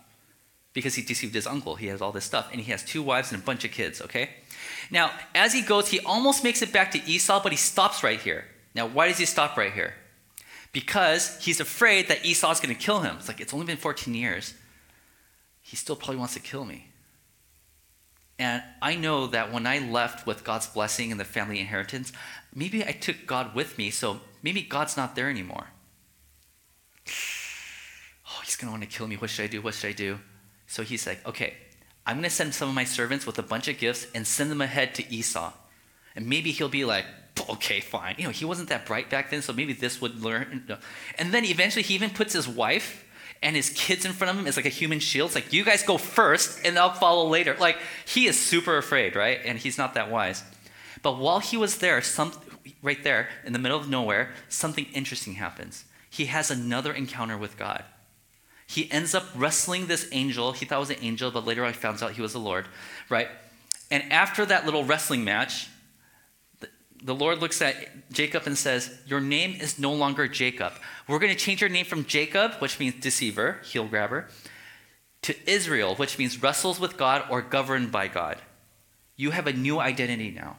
[0.73, 1.75] because he deceived his uncle.
[1.77, 4.01] He has all this stuff and he has two wives and a bunch of kids,
[4.01, 4.31] okay?
[4.91, 8.21] Now, as he goes, he almost makes it back to Esau, but he stops right
[8.21, 8.45] here.
[8.75, 9.95] Now, why does he stop right here?
[10.73, 13.17] Because he's afraid that Esau's going to kill him.
[13.19, 14.55] It's like, it's only been 14 years.
[15.63, 16.89] He still probably wants to kill me.
[18.39, 22.13] And I know that when I left with God's blessing and the family inheritance,
[22.55, 25.69] maybe I took God with me, so maybe God's not there anymore.
[28.29, 29.15] Oh, he's going to want to kill me.
[29.15, 29.63] What should I do?
[29.63, 30.19] What should I do?
[30.67, 31.55] So he's like, okay,
[32.07, 34.51] I'm going to send some of my servants with a bunch of gifts and send
[34.51, 35.53] them ahead to Esau.
[36.15, 37.05] And maybe he'll be like,
[37.51, 38.15] okay, fine.
[38.17, 40.73] You know, he wasn't that bright back then, so maybe this would learn.
[41.19, 43.05] And then eventually he even puts his wife
[43.43, 45.29] and his kids in front of him as like a human shield.
[45.29, 47.57] It's like, you guys go first and I'll follow later.
[47.59, 49.41] Like, he is super afraid, right?
[49.45, 50.43] And he's not that wise.
[51.03, 52.33] But while he was there, some,
[52.83, 55.85] right there in the middle of nowhere, something interesting happens.
[56.09, 57.85] He has another encounter with God.
[58.67, 60.53] He ends up wrestling this angel.
[60.53, 62.67] He thought it was an angel, but later he found out he was the Lord,
[63.09, 63.29] right?
[63.91, 65.69] And after that little wrestling match,
[67.03, 70.73] the Lord looks at Jacob and says, Your name is no longer Jacob.
[71.07, 74.29] We're going to change your name from Jacob, which means deceiver, heel grabber,
[75.23, 78.39] to Israel, which means wrestles with God or governed by God.
[79.15, 80.57] You have a new identity now.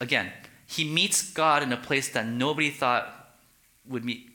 [0.00, 0.32] Again,
[0.66, 3.34] he meets God in a place that nobody thought
[3.86, 4.27] would meet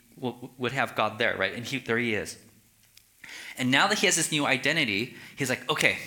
[0.58, 1.54] would have God there, right?
[1.54, 2.38] And he, there he is.
[3.58, 5.98] And now that he has this new identity, he's like, okay,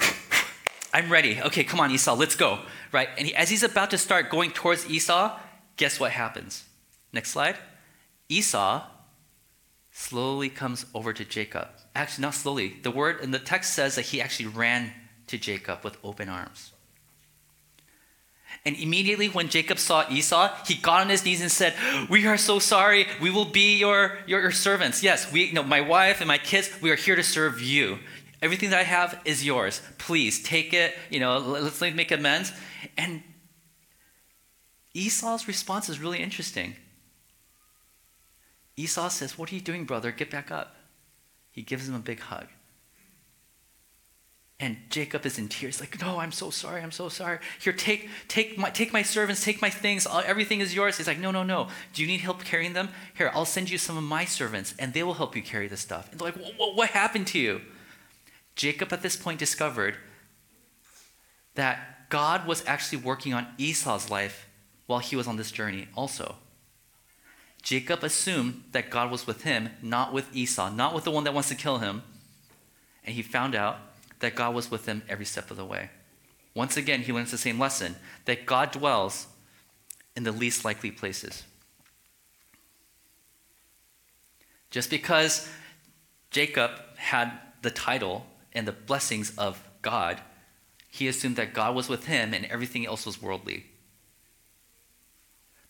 [0.92, 1.40] I'm ready.
[1.40, 2.60] Okay, come on, Esau, let's go,
[2.92, 3.08] right?
[3.18, 5.38] And he, as he's about to start going towards Esau,
[5.76, 6.64] guess what happens?
[7.12, 7.56] Next slide.
[8.28, 8.82] Esau
[9.90, 11.68] slowly comes over to Jacob.
[11.94, 12.76] Actually, not slowly.
[12.82, 14.92] The word in the text says that he actually ran
[15.28, 16.72] to Jacob with open arms.
[18.64, 21.74] And immediately when Jacob saw Esau, he got on his knees and said,
[22.08, 23.06] We are so sorry.
[23.20, 25.02] We will be your, your, your servants.
[25.02, 27.98] Yes, we, you know, my wife and my kids, we are here to serve you.
[28.40, 29.80] Everything that I have is yours.
[29.98, 30.94] Please take it.
[31.10, 32.52] You know, let's make amends.
[32.96, 33.22] And
[34.94, 36.76] Esau's response is really interesting.
[38.76, 40.10] Esau says, What are you doing, brother?
[40.10, 40.76] Get back up.
[41.50, 42.46] He gives him a big hug.
[44.64, 47.38] And Jacob is in tears, like, no, I'm so sorry, I'm so sorry.
[47.60, 50.96] Here, take, take, my, take my servants, take my things, everything is yours.
[50.96, 51.68] He's like, no, no, no.
[51.92, 52.88] Do you need help carrying them?
[53.14, 55.76] Here, I'll send you some of my servants, and they will help you carry the
[55.76, 56.10] stuff.
[56.10, 57.60] And they're like, what, what happened to you?
[58.56, 59.98] Jacob at this point discovered
[61.56, 64.48] that God was actually working on Esau's life
[64.86, 66.36] while he was on this journey also.
[67.60, 71.34] Jacob assumed that God was with him, not with Esau, not with the one that
[71.34, 72.02] wants to kill him.
[73.04, 73.76] And he found out
[74.20, 75.90] that God was with him every step of the way.
[76.54, 77.96] Once again, he learns the same lesson
[78.26, 79.26] that God dwells
[80.16, 81.44] in the least likely places.
[84.70, 85.48] Just because
[86.30, 90.20] Jacob had the title and the blessings of God,
[90.88, 93.66] he assumed that God was with him and everything else was worldly.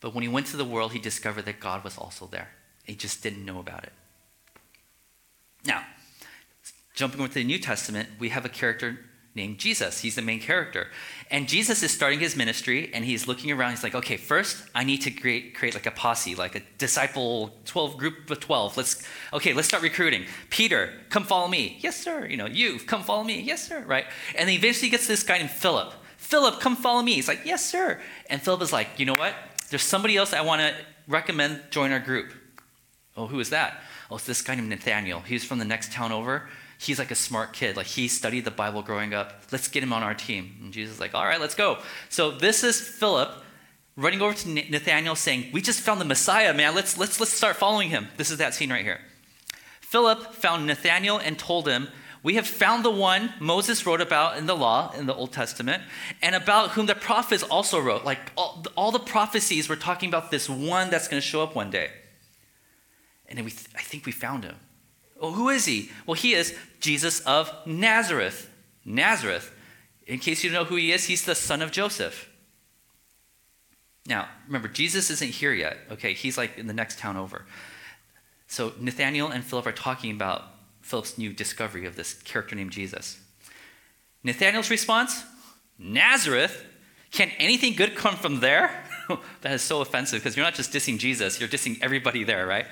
[0.01, 2.51] But when he went to the world, he discovered that God was also there.
[2.85, 3.93] He just didn't know about it.
[5.65, 5.83] Now,
[6.95, 8.99] Jumping with the New Testament, we have a character
[9.35, 10.01] named Jesus.
[10.01, 10.87] He's the main character.
[11.31, 13.71] And Jesus is starting his ministry and he's looking around.
[13.71, 17.53] He's like, okay, first I need to create, create like a posse, like a disciple
[17.65, 18.77] 12 group of 12.
[18.77, 19.03] Let's,
[19.33, 20.25] okay, let's start recruiting.
[20.51, 21.79] Peter, come follow me.
[21.81, 22.27] Yes, sir.
[22.27, 23.41] You know, you come follow me.
[23.41, 23.83] Yes, sir.
[23.85, 24.05] Right.
[24.37, 25.93] And then eventually he gets to this guy named Philip.
[26.17, 27.15] Philip, come follow me.
[27.15, 28.01] He's like, yes, sir.
[28.31, 29.35] And Philip is like, you know what?
[29.69, 30.75] There's somebody else I want to
[31.09, 32.33] recommend join our group.
[33.17, 33.81] Oh, who is that?
[34.11, 35.21] Oh, it's this guy named Nathaniel.
[35.21, 36.49] He's from the next town over
[36.85, 37.77] he's like a smart kid.
[37.77, 39.43] Like he studied the Bible growing up.
[39.51, 40.57] Let's get him on our team.
[40.63, 41.79] And Jesus is like, all right, let's go.
[42.09, 43.31] So this is Philip
[43.97, 46.75] running over to Nathaniel saying, we just found the Messiah, man.
[46.75, 48.09] Let's, let's, let's start following him.
[48.17, 49.01] This is that scene right here.
[49.81, 51.89] Philip found Nathaniel and told him,
[52.25, 55.83] we have found the one Moses wrote about in the law, in the Old Testament,
[56.23, 58.05] and about whom the prophets also wrote.
[58.05, 61.55] Like all, all the prophecies were talking about this one that's going to show up
[61.55, 61.91] one day.
[63.29, 64.57] And we, I think we found him.
[65.25, 65.91] Well, who is he?
[66.05, 68.51] Well, he is Jesus of Nazareth.
[68.85, 69.51] Nazareth.
[70.07, 72.29] In case you don't know who he is, he's the son of Joseph.
[74.07, 75.79] Now, remember, Jesus isn't here yet.
[75.93, 77.47] Okay, he's like in the next town over.
[78.49, 80.43] So Nathaniel and Philip are talking about
[80.83, 83.19] Philip's new discovery of this character named Jesus.
[84.25, 85.25] Nathaniel's response
[85.79, 86.67] Nazareth?
[87.13, 88.85] Can anything good come from there?
[89.41, 92.67] that is so offensive because you're not just dissing Jesus, you're dissing everybody there, right?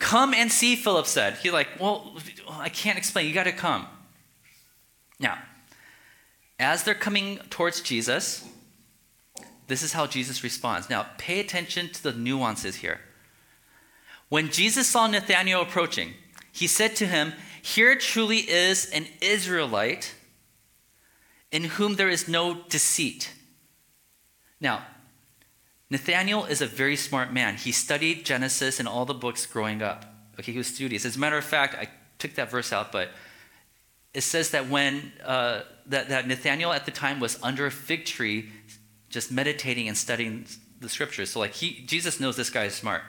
[0.00, 1.34] Come and see, Philip said.
[1.34, 2.16] He's like, Well,
[2.48, 3.28] I can't explain.
[3.28, 3.86] You got to come.
[5.20, 5.38] Now,
[6.58, 8.48] as they're coming towards Jesus,
[9.68, 10.90] this is how Jesus responds.
[10.90, 13.00] Now, pay attention to the nuances here.
[14.30, 16.14] When Jesus saw Nathanael approaching,
[16.50, 20.14] he said to him, Here truly is an Israelite
[21.52, 23.32] in whom there is no deceit.
[24.60, 24.86] Now,
[25.90, 27.56] Nathaniel is a very smart man.
[27.56, 30.04] He studied Genesis and all the books growing up.
[30.38, 31.04] Okay, he was studious.
[31.04, 33.10] As a matter of fact, I took that verse out, but
[34.14, 38.04] it says that when uh, that, that Nathaniel at the time was under a fig
[38.04, 38.50] tree,
[39.08, 40.46] just meditating and studying
[40.80, 41.30] the scriptures.
[41.30, 43.02] So like he, Jesus knows this guy is smart.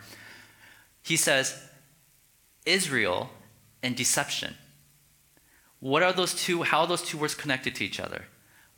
[1.04, 1.62] He says,
[2.66, 3.30] Israel
[3.82, 4.56] and deception.
[5.80, 6.64] What are those two?
[6.64, 8.26] How are those two words connected to each other?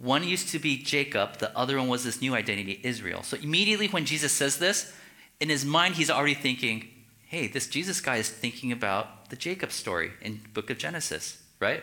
[0.04, 3.24] One used to be Jacob, the other one was this new identity, Israel.
[3.24, 4.94] So immediately when Jesus says this,
[5.40, 6.90] in his mind, he's already thinking,
[7.28, 11.82] hey, this Jesus guy is thinking about the Jacob story in book of Genesis, right?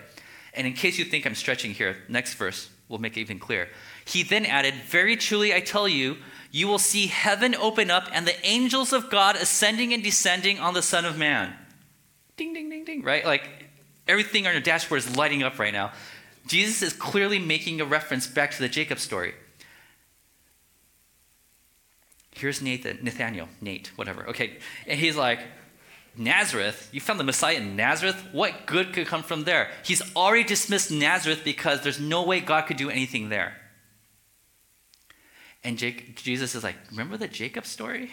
[0.53, 3.69] And in case you think I'm stretching here, next verse will make it even clearer.
[4.05, 6.19] He then added, Very truly I tell you,
[6.51, 10.75] you will see heaven open up and the angels of God ascending and descending on
[10.75, 11.55] the Son of Man.
[12.37, 13.25] Ding, ding, ding, ding, right?
[13.25, 13.49] Like
[14.07, 15.93] everything on your dashboard is lighting up right now.
[16.47, 19.35] Jesus is clearly making a reference back to the Jacob story.
[22.33, 24.27] Here's Nathan, Nathaniel, Nate, whatever.
[24.29, 25.41] Okay, and he's like,
[26.17, 26.89] Nazareth?
[26.93, 28.29] You found the Messiah in Nazareth?
[28.33, 29.71] What good could come from there?
[29.85, 33.57] He's already dismissed Nazareth because there's no way God could do anything there.
[35.63, 38.11] And Jake, Jesus is like, Remember the Jacob story?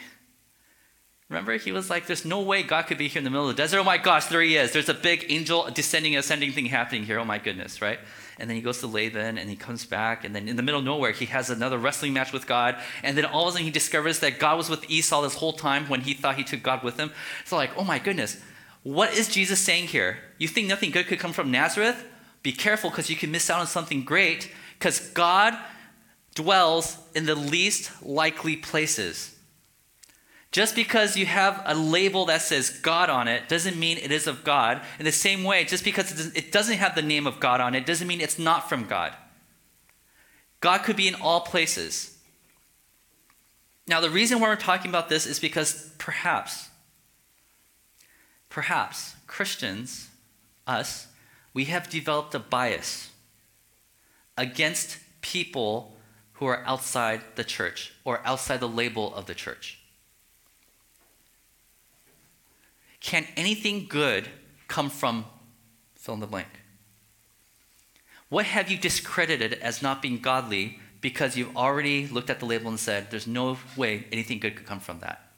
[1.30, 3.56] Remember, he was like, There's no way God could be here in the middle of
[3.56, 3.80] the desert.
[3.80, 4.72] Oh my gosh, there he is.
[4.72, 7.20] There's a big angel descending, ascending thing happening here.
[7.20, 8.00] Oh my goodness, right?
[8.40, 10.80] and then he goes to Laban and he comes back and then in the middle
[10.80, 13.66] of nowhere he has another wrestling match with God and then all of a sudden
[13.66, 16.64] he discovers that God was with Esau this whole time when he thought he took
[16.64, 17.12] God with him.
[17.46, 18.42] So like, oh my goodness,
[18.84, 20.18] what is Jesus saying here?
[20.38, 22.06] You think nothing good could come from Nazareth?
[22.44, 25.58] Be careful because you can miss out on something great because God
[26.36, 29.37] dwells in the least likely places.
[30.52, 34.28] Just because you have a label that says God on it doesn't mean it is
[34.28, 34.82] of God.
[34.98, 37.86] In the same way, just because it doesn't have the name of God on it
[37.86, 39.14] doesn't mean it's not from God.
[40.62, 42.18] God could be in all places.
[43.88, 46.70] Now, the reason why we're talking about this is because perhaps,
[48.50, 50.10] perhaps Christians,
[50.66, 51.08] us,
[51.54, 53.12] we have developed a bias
[54.38, 55.96] against people
[56.34, 59.77] who are outside the church or outside the label of the church.
[63.00, 64.28] Can anything good
[64.68, 65.26] come from
[65.96, 66.48] fill in the blank?
[68.30, 72.70] What have you discredited as not being godly because you've already looked at the label
[72.70, 75.32] and said, there's no way anything good could come from that?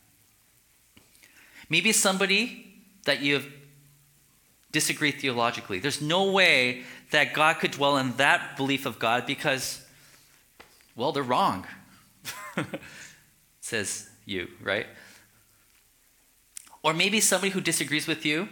[1.70, 2.66] Maybe somebody
[3.06, 3.48] that you've
[4.72, 5.80] disagreed theologically.
[5.80, 9.86] There's no way that God could dwell in that belief of God because,
[10.96, 11.66] well, they're wrong.
[13.62, 14.88] says you, right?
[16.84, 18.50] Or maybe somebody who disagrees with you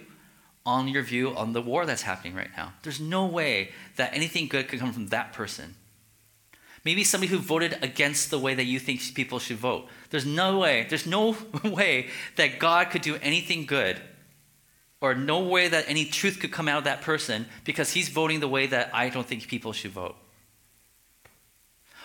[0.66, 2.74] on your view on the war that's happening right now.
[2.84, 5.76] There's no way that anything good could come from that person.
[6.84, 9.88] Maybe somebody who voted against the way that you think people should vote.
[10.10, 14.02] There's no way, there's no way that God could do anything good
[15.00, 18.40] or no way that any truth could come out of that person because he's voting
[18.40, 20.16] the way that I don't think people should vote.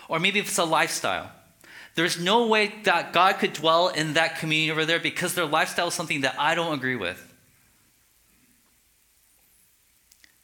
[0.07, 1.31] Or maybe it's a lifestyle.
[1.95, 5.89] There's no way that God could dwell in that community over there because their lifestyle
[5.89, 7.33] is something that I don't agree with.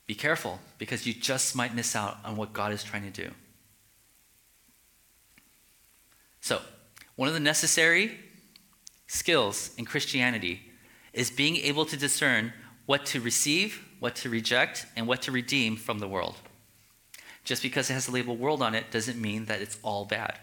[0.06, 3.32] Be careful because you just might miss out on what God is trying to do.
[6.42, 6.62] So,
[7.16, 8.18] one of the necessary
[9.08, 10.62] skills in Christianity
[11.14, 12.54] is being able to discern
[12.86, 16.38] what to receive, what to reject, and what to redeem from the world.
[17.44, 20.40] Just because it has the label world on it doesn't mean that it's all bad.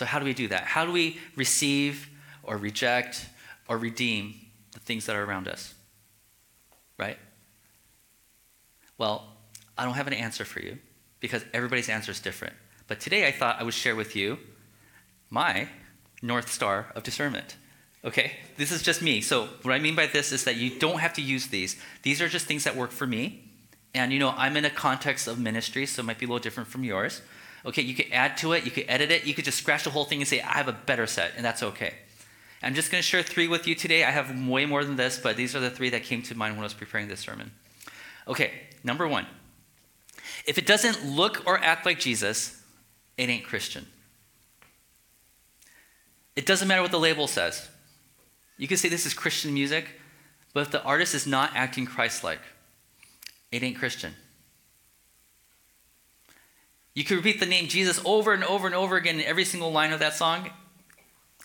[0.00, 0.62] So, how do we do that?
[0.62, 2.08] How do we receive
[2.42, 3.26] or reject
[3.68, 4.34] or redeem
[4.72, 5.74] the things that are around us?
[6.96, 7.18] Right?
[8.96, 9.36] Well,
[9.76, 10.78] I don't have an answer for you
[11.20, 12.54] because everybody's answer is different.
[12.86, 14.38] But today I thought I would share with you
[15.28, 15.68] my
[16.22, 17.56] North Star of discernment.
[18.02, 18.32] Okay?
[18.56, 19.20] This is just me.
[19.20, 21.76] So, what I mean by this is that you don't have to use these.
[22.04, 23.50] These are just things that work for me.
[23.92, 26.40] And, you know, I'm in a context of ministry, so it might be a little
[26.40, 27.20] different from yours.
[27.64, 29.90] Okay, you could add to it, you could edit it, you could just scratch the
[29.90, 31.94] whole thing and say, I have a better set, and that's okay.
[32.62, 34.04] I'm just going to share three with you today.
[34.04, 36.54] I have way more than this, but these are the three that came to mind
[36.54, 37.52] when I was preparing this sermon.
[38.28, 38.52] Okay,
[38.84, 39.26] number one.
[40.46, 42.62] If it doesn't look or act like Jesus,
[43.16, 43.86] it ain't Christian.
[46.36, 47.68] It doesn't matter what the label says.
[48.56, 49.86] You can say this is Christian music,
[50.52, 52.40] but if the artist is not acting Christ like,
[53.50, 54.14] it ain't Christian.
[57.00, 59.72] You can repeat the name Jesus over and over and over again in every single
[59.72, 60.50] line of that song.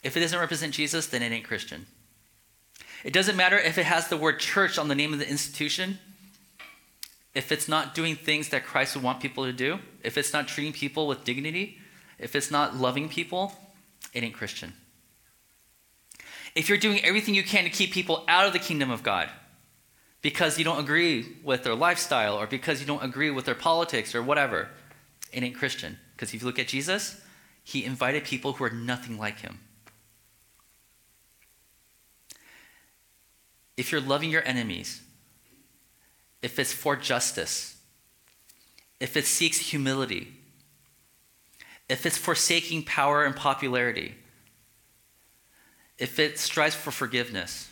[0.03, 1.85] If it doesn't represent Jesus, then it ain't Christian.
[3.05, 5.97] It doesn't matter if it has the word church on the name of the institution.
[7.33, 10.49] If it's not doing things that Christ would want people to do, if it's not
[10.49, 11.77] treating people with dignity,
[12.19, 13.53] if it's not loving people,
[14.11, 14.73] it ain't Christian.
[16.53, 19.29] If you're doing everything you can to keep people out of the kingdom of God
[20.21, 24.13] because you don't agree with their lifestyle or because you don't agree with their politics
[24.13, 24.67] or whatever,
[25.31, 25.97] it ain't Christian.
[26.13, 27.21] Because if you look at Jesus,
[27.63, 29.59] he invited people who are nothing like him.
[33.75, 35.01] If you're loving your enemies,
[36.41, 37.75] if it's for justice,
[38.99, 40.33] if it seeks humility,
[41.89, 44.15] if it's forsaking power and popularity,
[45.97, 47.71] if it strives for forgiveness,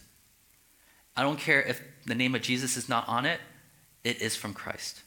[1.16, 3.40] I don't care if the name of Jesus is not on it,
[4.04, 5.03] it is from Christ.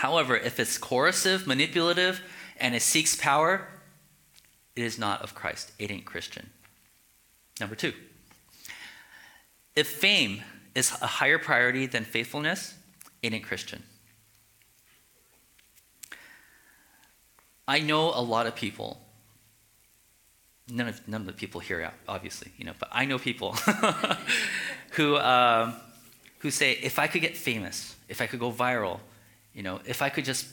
[0.00, 2.22] However, if it's coercive, manipulative,
[2.58, 3.68] and it seeks power,
[4.74, 5.72] it is not of Christ.
[5.78, 6.48] It ain't Christian.
[7.60, 7.92] Number two,
[9.76, 10.40] if fame
[10.74, 12.76] is a higher priority than faithfulness,
[13.22, 13.82] it ain't Christian.
[17.68, 19.02] I know a lot of people,
[20.66, 23.52] none of, none of the people here, obviously, you know, but I know people
[24.92, 25.74] who, um,
[26.38, 29.00] who say, if I could get famous, if I could go viral,
[29.54, 30.46] you know, if I could just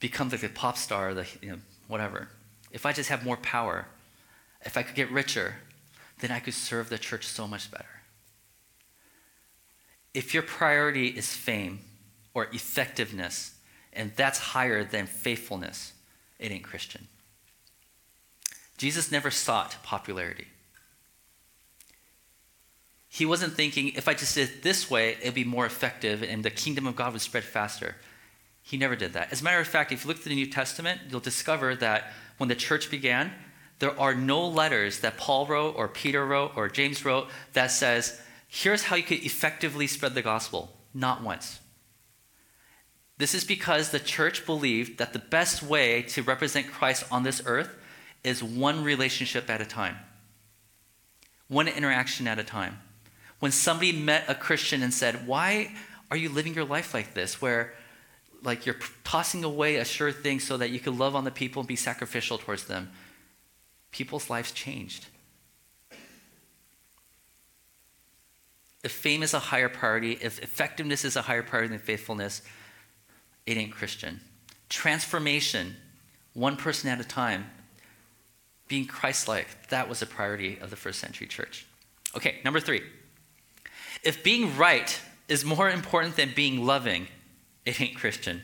[0.00, 1.58] become like the pop star, the you know,
[1.88, 2.28] whatever,
[2.70, 3.86] if I just have more power,
[4.62, 5.56] if I could get richer,
[6.20, 7.84] then I could serve the church so much better.
[10.14, 11.80] If your priority is fame
[12.34, 13.54] or effectiveness,
[13.92, 15.92] and that's higher than faithfulness,
[16.38, 17.08] it ain't Christian.
[18.76, 20.48] Jesus never sought popularity.
[23.08, 26.44] He wasn't thinking, if I just did it this way, it'd be more effective and
[26.44, 27.96] the kingdom of God would spread faster.
[28.66, 29.30] He never did that.
[29.30, 32.10] As a matter of fact, if you look at the New Testament, you'll discover that
[32.38, 33.30] when the church began,
[33.78, 38.20] there are no letters that Paul wrote or Peter wrote or James wrote that says,
[38.48, 40.76] here's how you could effectively spread the gospel.
[40.92, 41.60] Not once.
[43.18, 47.40] This is because the church believed that the best way to represent Christ on this
[47.46, 47.70] earth
[48.24, 49.96] is one relationship at a time,
[51.46, 52.78] one interaction at a time.
[53.38, 55.76] When somebody met a Christian and said, Why
[56.10, 57.40] are you living your life like this?
[57.40, 57.74] Where
[58.46, 61.60] like you're tossing away a sure thing so that you can love on the people
[61.60, 62.90] and be sacrificial towards them.
[63.90, 65.06] People's lives changed.
[68.84, 72.42] If fame is a higher priority, if effectiveness is a higher priority than faithfulness,
[73.44, 74.20] it ain't Christian.
[74.68, 75.76] Transformation,
[76.34, 77.46] one person at a time,
[78.68, 81.66] being Christ like, that was a priority of the first century church.
[82.16, 82.82] Okay, number three.
[84.04, 87.08] If being right is more important than being loving,
[87.66, 88.42] it ain't Christian.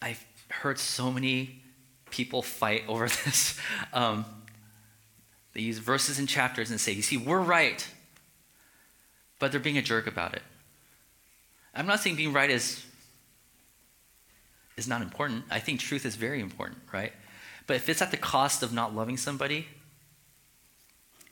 [0.00, 1.60] I've heard so many
[2.10, 3.58] people fight over this.
[3.92, 4.24] Um,
[5.52, 7.86] they use verses and chapters and say, You see, we're right,
[9.38, 10.42] but they're being a jerk about it.
[11.74, 12.84] I'm not saying being right is,
[14.76, 15.44] is not important.
[15.50, 17.12] I think truth is very important, right?
[17.66, 19.66] But if it's at the cost of not loving somebody,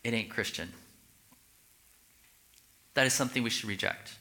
[0.02, 0.72] it ain't Christian.
[2.94, 4.12] That is something we should reject.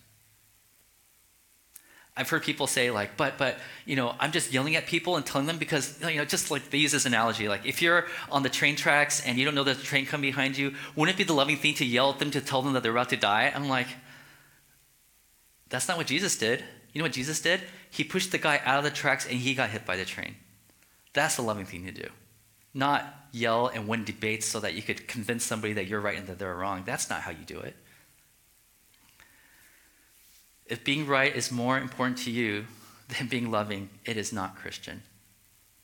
[2.16, 5.26] I've heard people say like, but but you know, I'm just yelling at people and
[5.26, 8.44] telling them because you know, just like they use this analogy, like if you're on
[8.44, 11.18] the train tracks and you don't know there's a train coming behind you, wouldn't it
[11.18, 13.18] be the loving thing to yell at them to tell them that they're about to
[13.18, 13.52] die?
[13.54, 13.88] I'm like,
[15.70, 16.64] that's not what Jesus did.
[16.92, 17.62] You know what Jesus did?
[17.90, 20.36] He pushed the guy out of the tracks and he got hit by the train.
[21.14, 22.10] That's the loving thing to do.
[22.74, 26.28] Not yell and win debates so that you could convince somebody that you're right and
[26.28, 26.84] that they're wrong.
[26.86, 27.76] That's not how you do it.
[30.72, 32.66] If being right is more important to you
[33.10, 35.04] than being loving, it is not Christian.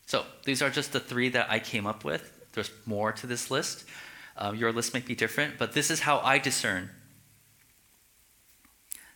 [0.05, 2.47] So these are just the three that I came up with.
[2.53, 3.83] There's more to this list.
[4.37, 6.89] Um, your list might be different, but this is how I discern.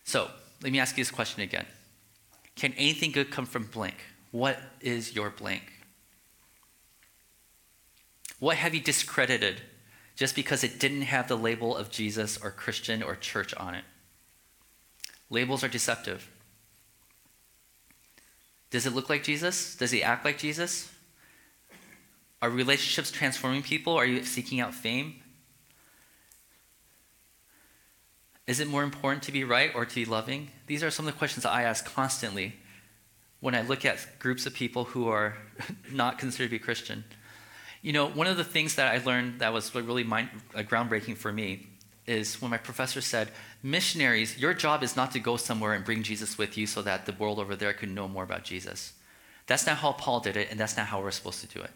[0.04, 0.28] So
[0.62, 1.64] let me ask you this question again
[2.54, 3.96] Can anything good come from blank?
[4.30, 5.72] What is your blank?
[8.40, 9.62] What have you discredited
[10.16, 13.84] just because it didn't have the label of Jesus or Christian or church on it?
[15.32, 16.30] Labels are deceptive.
[18.70, 19.74] Does it look like Jesus?
[19.74, 20.92] Does he act like Jesus?
[22.42, 23.94] Are relationships transforming people?
[23.94, 25.14] Are you seeking out fame?
[28.46, 30.50] Is it more important to be right or to be loving?
[30.66, 32.56] These are some of the questions that I ask constantly
[33.40, 35.38] when I look at groups of people who are
[35.92, 37.04] not considered to be Christian.
[37.80, 41.32] You know, one of the things that I learned that was really mind, groundbreaking for
[41.32, 41.68] me
[42.06, 43.30] is when my professor said,
[43.62, 47.06] Missionaries, your job is not to go somewhere and bring Jesus with you so that
[47.06, 48.92] the world over there can know more about Jesus.
[49.46, 51.70] That's not how Paul did it, and that's not how we're supposed to do it.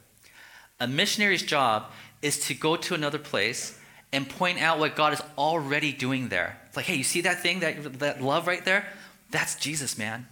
[0.81, 1.91] A missionary's job
[2.23, 3.79] is to go to another place
[4.13, 6.61] and point out what God is already doing there.
[6.67, 8.87] It's like, hey, you see that thing, that, that love right there?
[9.31, 10.27] That's Jesus, man.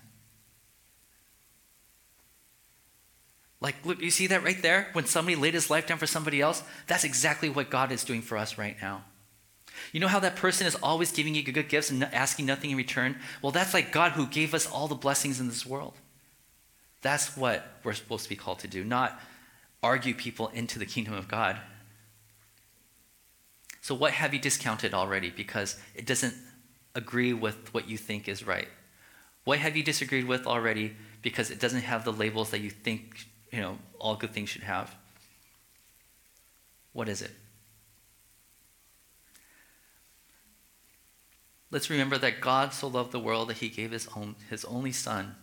[3.61, 4.89] Like, look, you see that right there?
[4.93, 8.21] When somebody laid his life down for somebody else, that's exactly what God is doing
[8.21, 9.05] for us right now.
[9.93, 12.77] You know how that person is always giving you good gifts and asking nothing in
[12.77, 13.17] return?
[13.43, 15.95] Well, that's like God who gave us all the blessings in this world.
[17.03, 19.21] That's what we're supposed to be called to do, not
[19.83, 21.59] argue people into the kingdom of God.
[23.83, 26.35] So, what have you discounted already because it doesn't
[26.95, 28.69] agree with what you think is right?
[29.45, 33.27] What have you disagreed with already because it doesn't have the labels that you think
[33.53, 34.95] you know all good things should have?
[36.95, 37.33] What is it?
[41.75, 44.93] Let's remember that God so loved the world that he gave his, own, his only
[44.93, 45.35] son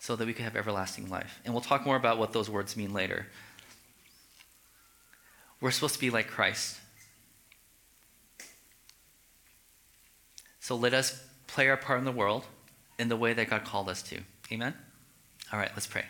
[0.00, 1.40] so that we could have everlasting life.
[1.44, 3.28] And we'll talk more about what those words mean later.
[5.60, 6.76] We're supposed to be like Christ.
[10.58, 12.44] So let us play our part in the world
[12.98, 14.18] in the way that God called us to.
[14.50, 14.74] Amen?
[15.52, 16.04] All right, let's pray.